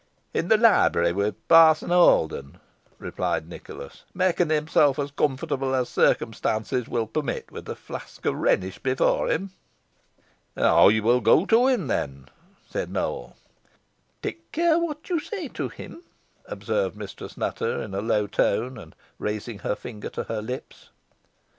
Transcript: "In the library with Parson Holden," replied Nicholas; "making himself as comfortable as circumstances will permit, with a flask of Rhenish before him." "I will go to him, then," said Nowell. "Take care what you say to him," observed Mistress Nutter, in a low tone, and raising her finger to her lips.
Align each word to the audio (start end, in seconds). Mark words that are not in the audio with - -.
"In 0.33 0.47
the 0.47 0.57
library 0.57 1.11
with 1.13 1.47
Parson 1.47 1.89
Holden," 1.89 2.57
replied 2.97 3.47
Nicholas; 3.47 4.03
"making 4.15 4.49
himself 4.49 4.97
as 4.97 5.11
comfortable 5.11 5.75
as 5.75 5.89
circumstances 5.89 6.87
will 6.87 7.05
permit, 7.05 7.51
with 7.51 7.69
a 7.69 7.75
flask 7.75 8.25
of 8.25 8.33
Rhenish 8.33 8.79
before 8.81 9.27
him." 9.29 9.51
"I 10.57 10.97
will 11.01 11.21
go 11.21 11.45
to 11.45 11.67
him, 11.67 11.85
then," 11.85 12.29
said 12.67 12.91
Nowell. 12.91 13.35
"Take 14.23 14.51
care 14.51 14.79
what 14.79 15.07
you 15.07 15.19
say 15.19 15.47
to 15.49 15.69
him," 15.69 16.01
observed 16.45 16.97
Mistress 16.97 17.37
Nutter, 17.37 17.79
in 17.83 17.93
a 17.93 18.01
low 18.01 18.25
tone, 18.25 18.79
and 18.79 18.95
raising 19.19 19.59
her 19.59 19.75
finger 19.75 20.09
to 20.09 20.23
her 20.23 20.41
lips. 20.41 20.89